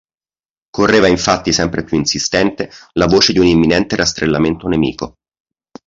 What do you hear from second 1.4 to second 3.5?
sempre più insistente la voce di un